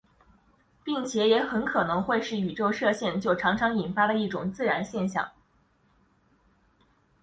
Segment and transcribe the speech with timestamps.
[0.83, 5.29] 并且也很可能会是宇宙射线就常常引发的一种自然现象。